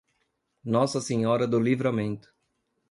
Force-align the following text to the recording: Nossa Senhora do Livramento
Nossa 0.65 0.99
Senhora 0.99 1.45
do 1.47 1.59
Livramento 1.59 2.33